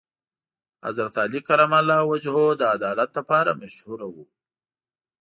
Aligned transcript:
حضرت 0.85 1.15
علی 1.25 1.39
کرم 1.47 1.71
الله 1.79 2.01
وجهه 2.11 2.45
د 2.59 2.61
عدالت 2.75 3.09
لپاره 3.17 3.59
مشهور 3.61 3.99
و. 4.09 4.15